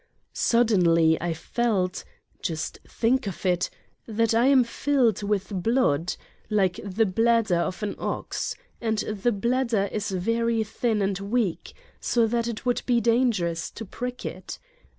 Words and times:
Suddenly 0.33 1.15
I 1.21 1.35
felt 1.35 2.03
just 2.41 2.79
think 2.87 3.27
of 3.27 3.45
it! 3.45 3.69
That 4.07 4.33
I 4.33 4.47
am 4.47 4.63
filled 4.63 5.21
with 5.21 5.61
blood, 5.61 6.15
like 6.49 6.79
the 6.83 7.05
bladder 7.05 7.59
of 7.59 7.83
an 7.83 7.93
ox, 7.99 8.55
and 8.81 8.97
the 8.97 9.31
bladder 9.31 9.89
is 9.91 10.09
very 10.09 10.63
thin 10.63 11.03
and 11.03 11.19
weak, 11.19 11.73
so 11.99 12.25
that 12.25 12.47
it 12.47 12.65
would 12.65 12.81
be 12.87 12.99
dangerous 12.99 13.69
to 13.69 13.85
prick 13.85 14.25
it. 14.25 14.57